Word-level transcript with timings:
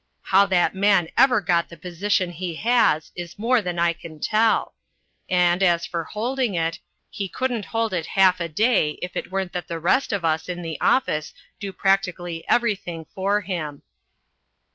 How 0.23 0.47
that 0.47 0.73
man 0.73 1.09
ever 1.15 1.41
got 1.41 1.69
the 1.69 1.77
position 1.77 2.31
he 2.31 2.55
has 2.55 3.11
is 3.15 3.37
more 3.37 3.61
than 3.61 3.77
I 3.77 3.93
can 3.93 4.19
tell. 4.19 4.73
And, 5.29 5.61
as 5.61 5.85
for 5.85 6.05
holding 6.05 6.55
it, 6.55 6.79
he 7.11 7.29
couldn't 7.29 7.65
hold 7.65 7.93
it 7.93 8.07
half 8.17 8.39
a 8.39 8.49
day 8.49 8.97
if 9.03 9.15
it 9.15 9.31
weren't 9.31 9.53
that 9.53 9.67
the 9.67 9.77
rest 9.77 10.11
of 10.11 10.25
us 10.25 10.49
in 10.49 10.63
the 10.63 10.79
office 10.81 11.35
do 11.59 11.71
practically 11.71 12.43
everything 12.49 13.05
for 13.13 13.41
him. 13.41 13.83